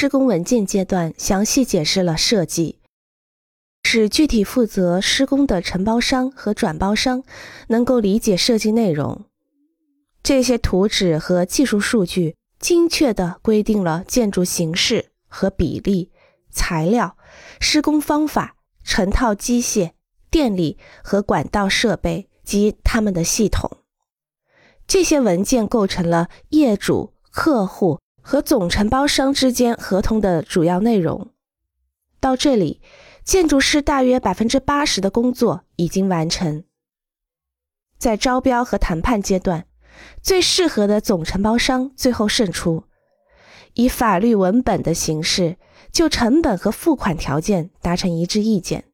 [0.00, 2.78] 施工文件阶段详细解释了设计，
[3.82, 7.22] 使具体负责施工的承包商和转包商
[7.68, 9.26] 能够理解设计内容。
[10.22, 16.10] 这些图纸和技术数据精确地规定了建筑形式和比例、
[16.50, 17.18] 材料、
[17.60, 19.90] 施工方法、成套机械、
[20.30, 23.70] 电力和管道设备及他们的系统。
[24.86, 31.30] 这些文件构成了业主、客户和总承包商之间合同的主要内容。
[32.20, 32.80] 到这里，
[33.24, 36.64] 建筑师大约百分之八十的工作已经完成。
[37.98, 39.66] 在招标和谈判阶段。
[40.22, 42.84] 最适合的总承包商最后胜出，
[43.74, 45.56] 以法律文本的形式
[45.92, 48.84] 就成本和付款条件达成一致意见。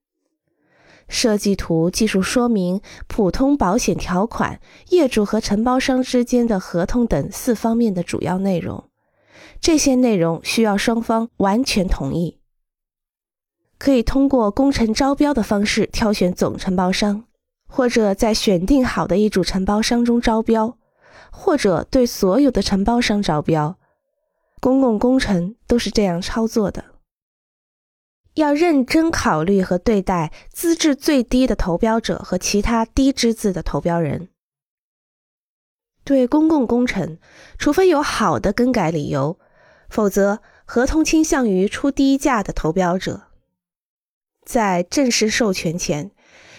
[1.08, 8.88] 设计图、技术说明、普通保险条款、业主和承包商之间的合同等四方面的主要内容，
[9.60, 12.38] 这些内容需要双方完全同意。
[13.78, 17.24] 可以通过工程招标的方式挑选总承包商，
[17.68, 20.78] 或者在选定好的一组承包商中招标。
[21.38, 23.76] 或者对所有的承包商招标，
[24.58, 26.82] 公共工程都是这样操作的。
[28.34, 34.30] 要认真考虑和对待资质最低的投标者和其他低资质的投标人。
[36.06, 37.18] 对公共工程，
[37.58, 39.40] 除非有好的更改理由，
[39.90, 43.24] 否则合同倾向于出低价的投标者。
[44.44, 46.12] 在正式授权前，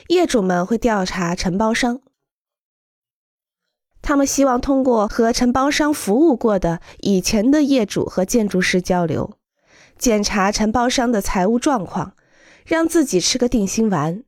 [0.09, 2.01] 业主们会调查承包商。
[4.01, 9.37] 他们希望通过和承包商服务过的以前的业主和建筑师交流，
[9.97, 12.17] 检查承包商的财务状况，
[12.65, 14.23] 让自己吃个定心丸。